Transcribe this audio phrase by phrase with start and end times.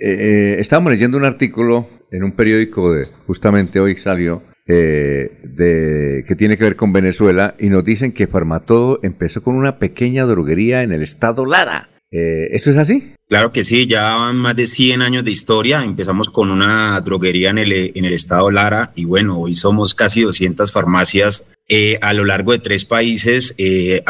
[0.00, 6.56] eh, estábamos leyendo un artículo en un periódico de, justamente hoy salió, eh, que tiene
[6.56, 10.92] que ver con Venezuela y nos dicen que Farmatodo empezó con una pequeña droguería en
[10.92, 11.88] el estado Lara.
[12.10, 13.12] Eh, ¿Eso es así?
[13.28, 15.82] Claro que sí, ya van más de 100 años de historia.
[15.82, 20.22] Empezamos con una droguería en el, en el estado Lara y bueno, hoy somos casi
[20.22, 24.02] 200 farmacias eh, a lo largo de tres países, eh,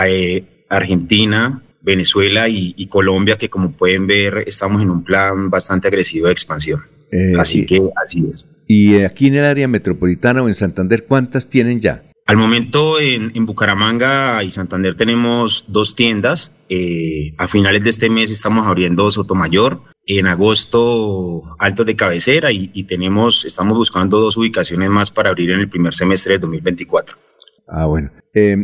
[0.68, 6.32] Argentina, Venezuela y, Colombia, que como pueden ver estamos en un plan bastante agresivo de
[6.32, 6.82] expansión.
[7.38, 8.46] así que así es.
[8.66, 12.04] ¿Y aquí en el área metropolitana o en Santander cuántas tienen ya?
[12.26, 16.54] Al momento en, Bucaramanga y Santander tenemos dos tiendas.
[16.68, 19.80] Eh, a finales de este mes estamos abriendo Sotomayor.
[20.04, 25.60] En agosto Alto de Cabecera y, tenemos, estamos buscando dos ubicaciones más para abrir en
[25.60, 27.16] el primer semestre de 2024.
[27.66, 28.10] Ah, bueno.
[28.34, 28.56] Eh,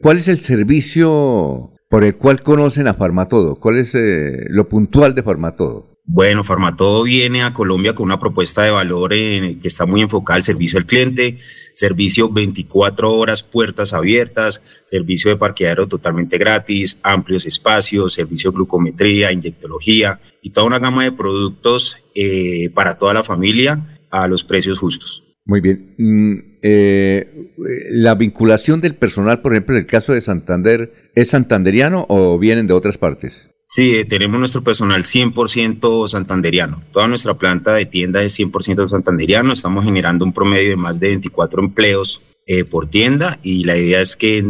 [0.00, 3.56] ¿Cuál es el servicio por el cual conocen a Farmatodo?
[3.56, 6.00] ¿Cuál es eh, lo puntual de Farmatodo?
[6.06, 10.42] Bueno, Farmatodo viene a Colombia con una propuesta de valor que está muy enfocada al
[10.42, 11.40] servicio al cliente,
[11.74, 19.30] servicio 24 horas, puertas abiertas, servicio de parqueadero totalmente gratis, amplios espacios, servicio de glucometría,
[19.30, 24.78] inyectología y toda una gama de productos eh, para toda la familia a los precios
[24.78, 25.24] justos.
[25.44, 25.94] Muy bien.
[25.98, 27.52] Mm, eh,
[27.90, 32.66] la vinculación del personal, por ejemplo, en el caso de Santander, ¿es santanderiano o vienen
[32.66, 33.50] de otras partes?
[33.64, 36.82] Sí, eh, tenemos nuestro personal 100% santanderiano.
[36.92, 39.52] Toda nuestra planta de tienda es 100% santanderiano.
[39.52, 44.00] Estamos generando un promedio de más de 24 empleos eh, por tienda y la idea
[44.00, 44.44] es que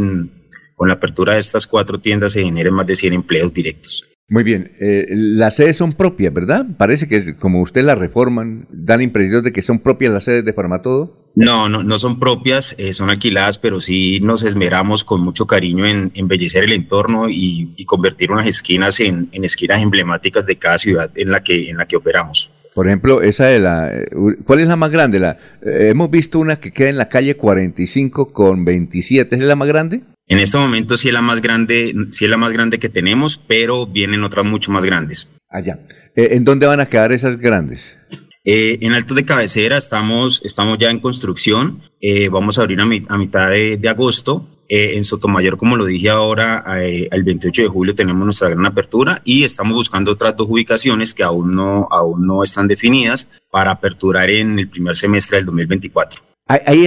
[0.74, 4.11] con la apertura de estas cuatro tiendas se generen más de 100 empleos directos.
[4.32, 6.64] Muy bien, eh, las sedes son propias, ¿verdad?
[6.78, 10.42] Parece que como usted las reforman, da la impresión de que son propias las sedes
[10.42, 11.28] de Farmatodo.
[11.34, 15.84] No, no, no son propias, eh, son alquiladas, pero sí nos esmeramos con mucho cariño
[15.84, 21.30] en embellecer el entorno y, convertir unas esquinas en, esquinas emblemáticas de cada ciudad en
[21.30, 22.50] la que, en la que operamos.
[22.74, 24.08] Por ejemplo, esa de la, eh,
[24.46, 25.20] ¿cuál es la más grande?
[25.20, 29.68] La, hemos visto una que queda en la calle 45 con 27, ¿es la más
[29.68, 30.00] grande?
[30.26, 33.38] En este momento sí es la más grande, sí es la más grande que tenemos,
[33.46, 35.28] pero vienen otras mucho más grandes.
[35.48, 35.78] Allá.
[36.14, 37.98] Eh, ¿En dónde van a quedar esas grandes?
[38.44, 41.82] Eh, en Alto de Cabecera estamos, estamos ya en construcción.
[42.00, 44.48] Eh, vamos a abrir a, mitad de, agosto.
[44.68, 49.44] en Sotomayor, como lo dije ahora, el 28 de julio tenemos nuestra gran apertura y
[49.44, 54.58] estamos buscando otras dos ubicaciones que aún no, aún no están definidas para aperturar en
[54.58, 56.31] el primer semestre del 2024.
[56.48, 56.86] ¿Hay,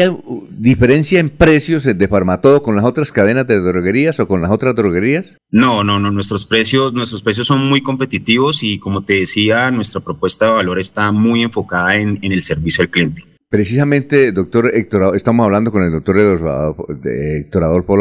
[0.52, 4.76] diferencia en precios de Farmatodo con las otras cadenas de droguerías o con las otras
[4.76, 5.36] droguerías?
[5.50, 6.12] No, no, no.
[6.12, 10.80] Nuestros precios, nuestros precios son muy competitivos y como te decía, nuestra propuesta de valor
[10.80, 13.35] está muy enfocada en el servicio al cliente.
[13.50, 17.96] Precisamente, doctor Héctor, estamos hablando con el doctor Héctor Adolfo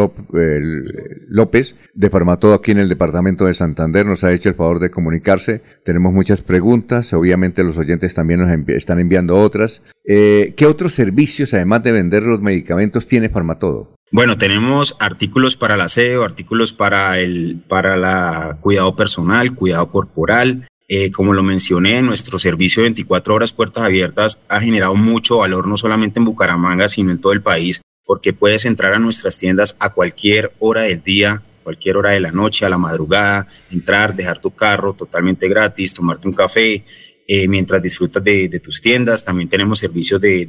[1.29, 4.07] López, de Farmatodo aquí en el departamento de Santander.
[4.07, 5.63] Nos ha hecho el favor de comunicarse.
[5.85, 7.13] Tenemos muchas preguntas.
[7.13, 9.83] Obviamente los oyentes también nos están enviando otras.
[10.07, 13.95] Eh, ¿Qué otros servicios, además de vender los medicamentos, tiene Farmatodo?
[14.13, 20.69] Bueno, tenemos artículos para el aseo, artículos para el para la cuidado personal, cuidado corporal,
[20.87, 25.67] eh, como lo mencioné, nuestro servicio de 24 horas puertas abiertas ha generado mucho valor
[25.67, 29.77] no solamente en Bucaramanga, sino en todo el país, porque puedes entrar a nuestras tiendas
[29.81, 34.41] a cualquier hora del día, cualquier hora de la noche, a la madrugada, entrar, dejar
[34.41, 36.85] tu carro totalmente gratis, tomarte un café.
[37.27, 40.47] Eh, mientras disfrutas de, tus tiendas, también tenemos servicios de,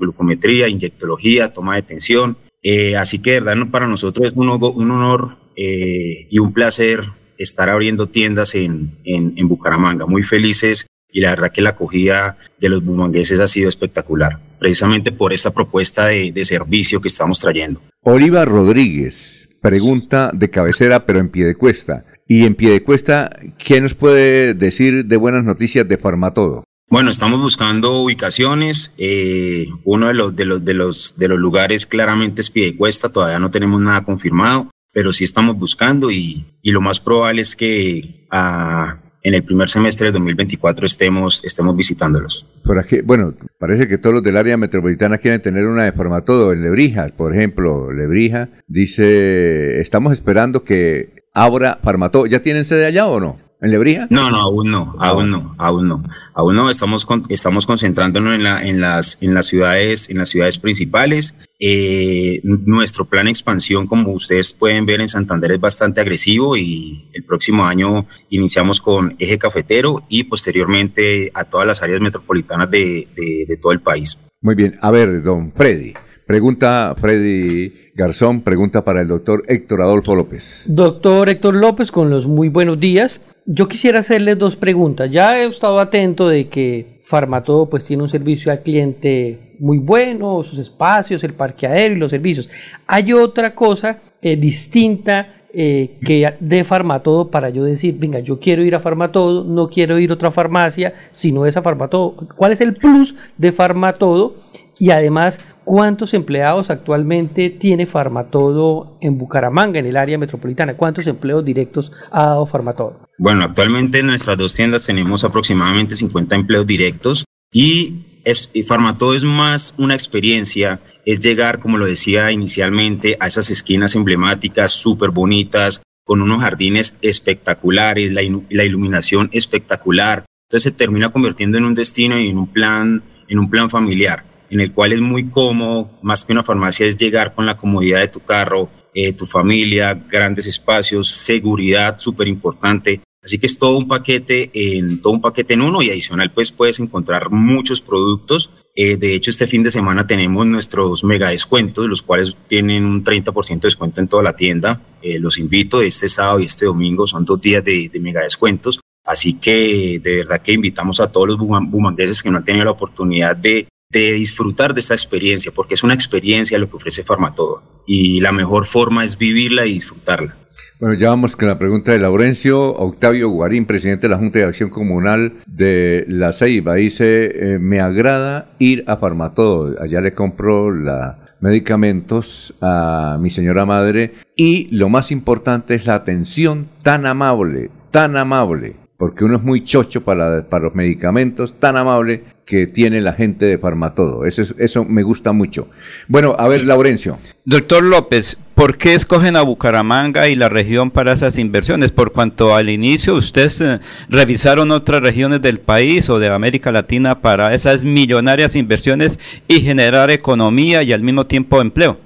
[0.00, 2.38] glucometría, inyectología, toma de tensión.
[2.62, 7.04] Eh, así que, de verdad, para nosotros es un, un honor y un placer
[7.38, 10.06] estar abriendo tiendas en, en, Bucaramanga.
[10.06, 15.12] Muy felices y la verdad que la acogida de los bumangueses ha sido espectacular, precisamente
[15.12, 17.80] por esta propuesta de, de servicio que estamos trayendo.
[18.02, 22.04] Oliva Rodríguez, pregunta de cabecera, pero en pie de cuesta.
[22.26, 26.64] Y en pie de cuesta, ¿qué nos puede decir de buenas noticias de Farmatodo?
[26.88, 28.92] Bueno, estamos buscando ubicaciones.
[28.98, 32.76] Eh, uno de los, de, los, de, los, de los lugares claramente es pie de
[32.76, 37.54] cuesta, todavía no tenemos nada confirmado pero sí estamos buscando y, lo más probable es
[37.54, 42.46] que ah, en el primer semestre de 2024 estemos, estemos visitándolos.
[42.62, 46.52] Por aquí, bueno, parece que todos los del área metropolitana quieren tener una de todo
[46.52, 52.26] en Lebrija, por ejemplo, Lebrija dice, estamos esperando que abra Farmatodo.
[52.26, 53.43] ¿Ya tienen sede allá o no?
[53.64, 54.06] ¿En Lebrija?
[54.10, 56.04] No, no, aún no, ah, aún no, aún no.
[56.34, 60.58] Aún no, estamos, estamos concentrándonos en, la, en, las, en, las ciudades, en las ciudades
[60.58, 61.34] principales.
[61.58, 67.08] Eh, nuestro plan de expansión, como ustedes pueden ver en Santander, es bastante agresivo y
[67.14, 73.08] el próximo año iniciamos con eje cafetero y posteriormente a todas las áreas metropolitanas de,
[73.16, 74.18] de todo el país.
[74.42, 75.94] Muy bien, a ver, don Freddy.
[76.26, 80.64] Pregunta Freddy Garzón, pregunta para el doctor Héctor Adolfo López.
[80.66, 83.20] Doctor Héctor López, con los muy buenos días.
[83.46, 85.10] Yo quisiera hacerles dos preguntas.
[85.10, 90.42] Ya he estado atento de que Farmatodo pues tiene un servicio al cliente muy bueno,
[90.42, 92.48] sus espacios, el parqueadero y los servicios.
[92.86, 98.62] Hay otra cosa eh, distinta eh, que de Farmatodo para yo decir, venga, yo quiero
[98.62, 102.16] ir a Farmatodo, no quiero ir a otra farmacia, sino esa Farmatodo.
[102.36, 104.36] ¿Cuál es el plus de Farmatodo?
[104.78, 110.76] Y además, ¿cuántos empleados actualmente tiene Farmatodo en Bucaramanga, en el área metropolitana?
[110.76, 113.08] ¿Cuántos empleos directos ha dado Farmatodo?
[113.18, 119.22] Bueno, actualmente en nuestras dos tiendas tenemos aproximadamente 50 empleos directos y, es, Farmatodo es
[119.22, 125.82] más una experiencia es llegar, como lo decía inicialmente, a esas esquinas emblemáticas súper bonitas,
[126.04, 130.26] con unos jardines espectaculares, la, la, iluminación espectacular.
[130.48, 134.24] Entonces se termina convirtiendo en un destino y en un plan, en un plan familiar,
[134.50, 138.00] en el cual es muy cómodo, más que una farmacia es llegar con la comodidad
[138.00, 143.00] de tu carro, eh, tu familia, grandes espacios, seguridad súper importante.
[143.22, 146.52] Así que es todo un paquete en todo un paquete en uno y adicional pues
[146.52, 148.50] puedes encontrar muchos productos.
[148.76, 153.04] Eh, de hecho este fin de semana tenemos nuestros mega descuentos, los cuales tienen un
[153.04, 154.80] 30% de descuento en toda la tienda.
[155.00, 158.80] Eh, los invito este sábado y este domingo, son dos días de, mega descuentos.
[159.04, 162.72] Así que de verdad que invitamos a todos los bumangueses que no han tenido la
[162.72, 168.20] oportunidad de, disfrutar de esta experiencia, porque es una experiencia lo que ofrece Farmatodo y
[168.20, 170.43] la mejor forma es vivirla y disfrutarla.
[170.80, 174.44] Bueno, ya vamos con la pregunta de Laurencio Octavio Guarín, presidente de la Junta de
[174.44, 176.74] Acción Comunal de La Ceiba.
[176.74, 179.80] Dice, eh, me agrada ir a Farmatodo.
[179.80, 185.94] Allá le compro los medicamentos a mi señora madre y lo más importante es la
[185.94, 192.24] atención tan amable, tan amable porque uno es muy chocho para los medicamentos, tan amable
[192.44, 194.24] que tiene la gente de Farmatodo.
[194.26, 195.68] Eso, eso me gusta mucho.
[196.08, 197.18] Bueno, a ver, Laurencio.
[197.44, 201.92] Doctor López, ¿por qué escogen a Bucaramanga y la región para esas inversiones?
[201.92, 207.20] Por cuanto al inicio ustedes eh, revisaron otras regiones del país o de América Latina
[207.20, 209.18] para esas millonarias inversiones
[209.48, 211.98] y generar economía y al mismo tiempo empleo.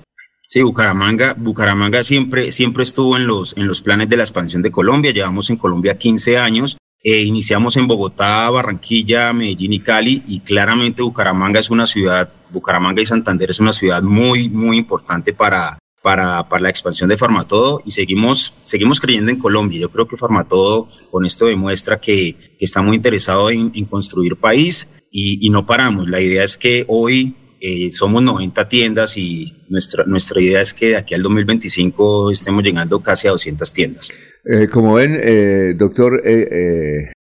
[0.50, 4.70] Sí, Bucaramanga, Bucaramanga siempre, siempre estuvo en los, en los planes de la expansión de
[4.70, 5.12] Colombia.
[5.12, 6.78] Llevamos en Colombia 15 años.
[7.03, 13.00] Eh, iniciamos en Bogotá, Barranquilla, Medellín y Cali y claramente Bucaramanga es una ciudad, Bucaramanga
[13.00, 17.83] y Santander es una ciudad muy, muy importante para, para, para la expansión de Farmatodo
[17.87, 19.81] y seguimos, seguimos creyendo en Colombia.
[19.81, 25.47] Yo creo que Farmatodo con esto demuestra que, está muy interesado en, construir país y,
[25.47, 26.09] y no paramos.
[26.09, 30.91] La idea es que hoy eh, somos 90 tiendas y nuestra, nuestra idea es que
[30.91, 34.11] de aquí al 2025 estemos llegando casi a 200 tiendas.
[34.44, 36.23] Eh, como ven, eh, doctor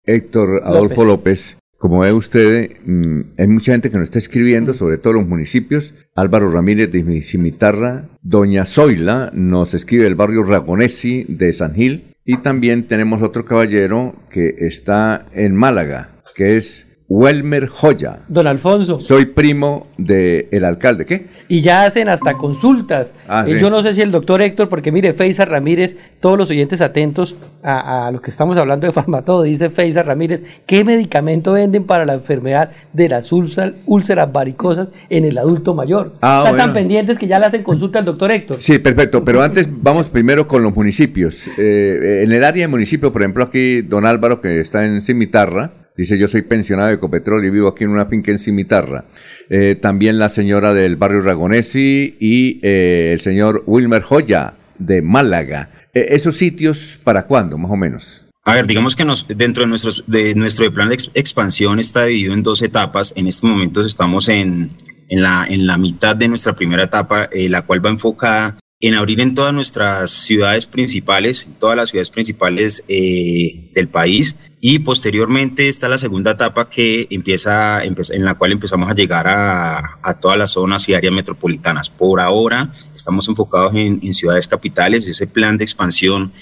[0.05, 4.99] Héctor Adolfo López, como ve usted, mm, hay mucha gente que nos está escribiendo, sobre
[4.99, 5.95] todo los municipios.
[6.15, 12.15] Álvaro Ramírez de Cimitarra, Doña Zoila nos escribe del barrio Ragonesi de San Gil.
[12.27, 18.21] Y también tenemos otro caballero que está en Málaga, que es Welmer Joya.
[18.29, 19.01] Don Alfonso.
[19.01, 21.27] Soy primo del el alcalde, ¿qué?
[21.49, 23.11] Y ya hacen hasta consultas.
[23.27, 26.49] Ah, eh, yo no sé si el doctor Héctor, porque mire, Feisa Ramírez, todos los
[26.51, 27.35] oyentes atentos
[27.65, 32.15] a, lo que estamos hablando de Farmatodo, dice Feisa Ramírez, ¿qué medicamento venden para la
[32.15, 36.13] enfermedad de las úlceras, varicosas en el adulto mayor?
[36.23, 38.59] Ah, Están tan pendientes que ya le hacen consulta al doctor Héctor.
[38.61, 41.49] Sí, perfecto, pero antes vamos primero con los municipios.
[41.59, 45.73] Eh, en el área de municipio, por ejemplo, aquí don Álvaro, que está en Cimitarra,
[45.97, 49.05] Dice, yo soy pensionado de Ecopetrol y vivo aquí en una finca en Cimitarra.
[49.49, 55.71] Eh, también la señora del barrio Ragonesi y eh, el señor Wilmer Joya de Málaga.
[55.93, 58.27] Eh, ¿Esos sitios para cuándo, más o menos?
[58.45, 62.33] A ver, digamos que nos, dentro de, nuestros, de nuestro plan de expansión está dividido
[62.33, 63.13] en dos etapas.
[63.17, 64.71] En este momento estamos en,
[65.09, 69.21] en, la, en la mitad de nuestra primera etapa, la cual va enfocada en abrir
[69.21, 75.97] en todas nuestras ciudades principales, todas las ciudades principales del país, y posteriormente está la
[75.97, 80.95] segunda etapa que empieza, en la cual empezamos a llegar a, todas las zonas y
[80.95, 81.89] áreas metropolitanas.
[81.89, 85.07] Por ahora estamos enfocados en, ciudades capitales.
[85.07, 86.33] Ese plan de expansión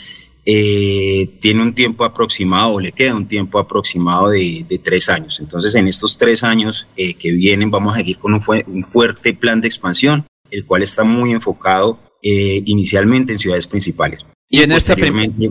[0.45, 5.39] eh, tiene un tiempo aproximado, o le queda un tiempo aproximado de, tres años.
[5.39, 9.61] Entonces, en estos tres años eh, que vienen, vamos a seguir con un, fuerte plan
[9.61, 14.25] de expansión, el cual está muy enfocado eh, inicialmente en ciudades principales.
[14.49, 14.97] Y, en esta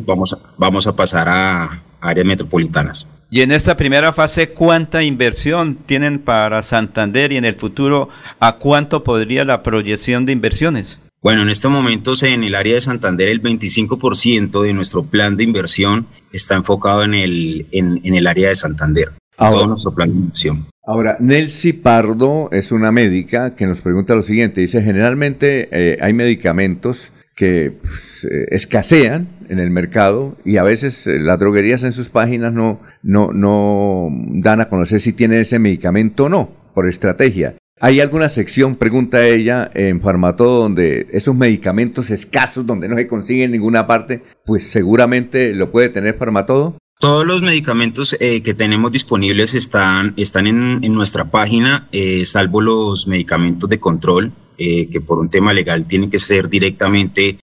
[0.06, 3.08] vamos, vamos a pasar a, áreas metropolitanas.
[3.30, 8.10] Y en esta primera fase, ¿cuánta inversión tienen para Santander y en el futuro
[8.40, 11.00] a cuánto podría la proyección de inversiones?
[11.22, 15.44] Bueno, en estos momentos en el área de Santander el 25% de nuestro plan de
[15.44, 19.10] inversión está enfocado en el, en, el área de Santander.
[19.38, 20.66] Ahora, todo nuestro plan de inversión.
[20.86, 24.62] Ahora, Nelcy Pardo es una médica que nos pregunta lo siguiente.
[24.62, 31.06] Dice, generalmente eh, hay medicamentos que pues, eh, escasean en el mercado y a veces
[31.06, 35.60] eh, las droguerías en sus páginas no, no, no dan a conocer si tienen ese
[35.60, 37.56] medicamento o no, por estrategia.
[37.80, 43.46] ¿Hay alguna sección, pregunta ella, en Farmatodo donde esos medicamentos escasos, donde no se consiguen
[43.46, 46.76] en ninguna parte, pues seguramente lo puede tener Farmatodo?
[47.00, 53.06] Todos los medicamentos eh, que tenemos disponibles están, están en, nuestra página, eh, salvo los
[53.06, 57.40] medicamentos de control, eh, que por un tema legal tienen que ser directamente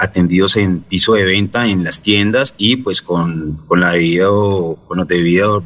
[0.00, 4.98] atendidos en piso de venta, en las tiendas y pues con, con la debido, con
[4.98, 5.62] las debidas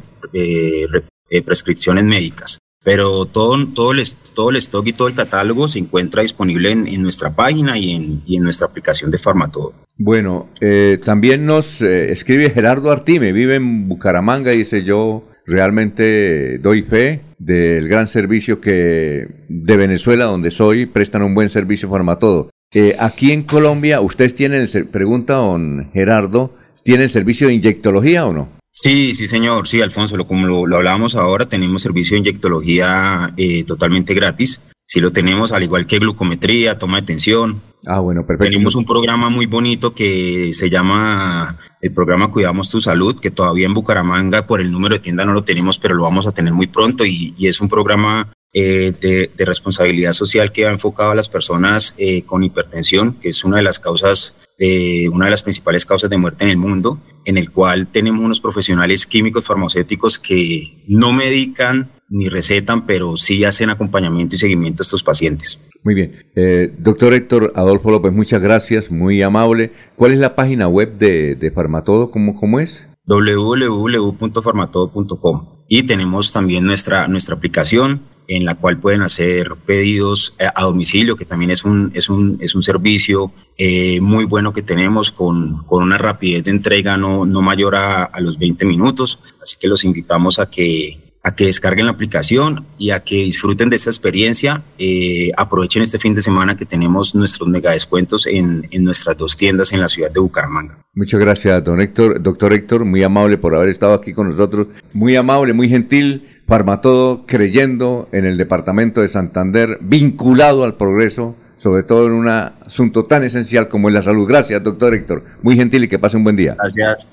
[1.43, 2.59] prescripciones médicas.
[2.83, 7.01] Pero todo, todo, el, todo el stock y todo el catálogo se encuentra disponible en,
[7.01, 9.73] nuestra página y en, y en, nuestra aplicación de Farmatodo.
[9.97, 16.57] Bueno, eh, también nos eh, escribe Gerardo Artime, vive en Bucaramanga y dice yo realmente
[16.57, 22.49] doy fe del gran servicio que de Venezuela, donde soy, prestan un buen servicio Farmatodo.
[22.73, 28.49] Eh, aquí en Colombia, ¿ustedes tienen, pregunta don Gerardo, ¿tienen servicio de inyectología o no?
[28.71, 29.67] Sí, sí, señor.
[29.67, 34.61] Sí, Alfonso, lo, como lo, hablábamos ahora, tenemos servicio de inyectología eh, totalmente gratis.
[34.83, 37.61] Sí lo tenemos, al igual que glucometría, toma de tensión.
[37.85, 38.51] Ah, bueno, perfecto.
[38.51, 43.67] Tenemos un programa muy bonito que se llama el programa Cuidamos tu Salud, que todavía
[43.67, 46.51] en Bucaramanga por el número de tienda no lo tenemos, pero lo vamos a tener
[46.51, 51.29] muy pronto y, es un programa eh, de, responsabilidad social que ha enfocado a las
[51.29, 55.85] personas eh, con hipertensión, que es una de las causas de una de las principales
[55.85, 60.83] causas de muerte en el mundo, en el cual tenemos unos profesionales químicos farmacéuticos que
[60.87, 65.59] no medican ni recetan, pero sí hacen acompañamiento y seguimiento a estos pacientes.
[65.85, 66.25] Muy bien.
[66.35, 69.71] Eh, doctor Héctor Adolfo López, muchas gracias, muy amable.
[69.95, 72.09] ¿Cuál es la página web de, de Farmatodo?
[72.09, 72.89] ¿Cómo, cómo es?
[73.05, 80.63] www.farmatodo.com y tenemos también nuestra, nuestra aplicación en la cual pueden hacer pedidos eh, a
[80.63, 85.11] domicilio, que también es un, es un, es un servicio eh, muy bueno que tenemos
[85.11, 89.19] con, con, una rapidez de entrega no, no mayor a, a, los 20 minutos.
[89.39, 93.69] Así que los invitamos a que, a que descarguen la aplicación y a que disfruten
[93.71, 94.61] de esta experiencia.
[94.77, 99.35] Eh, aprovechen este fin de semana que tenemos nuestros mega descuentos en, en nuestras dos
[99.35, 100.77] tiendas en la ciudad de Bucaramanga.
[100.93, 102.21] Muchas gracias, don Héctor.
[102.21, 104.67] Doctor Héctor, muy amable por haber estado aquí con nosotros.
[104.93, 111.81] Muy amable, muy gentil Farmatodo creyendo en el departamento de Santander, vinculado al progreso, sobre
[111.81, 114.27] todo en un asunto tan esencial como es la salud.
[114.27, 115.23] Gracias, doctor Héctor.
[115.41, 116.55] Muy gentil y que pase un buen día.
[116.55, 117.09] Gracias.